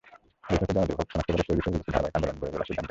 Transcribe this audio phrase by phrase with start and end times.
[0.47, 2.79] বৈঠকে জনদুর্ভোগ শনাক্ত করে সেই বিষয়গুলোতে ধারাবাহিক আন্দোলন গড়ে তোলার সিদ্ধান্ত হয়েছে।